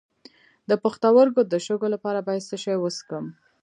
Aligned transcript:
د 0.69 0.71
پښتورګو 0.83 1.41
د 1.51 1.53
شګو 1.65 1.87
لپاره 1.95 2.19
باید 2.27 2.47
څه 2.49 2.55
شی 2.63 2.75
وڅښم؟ 2.79 3.25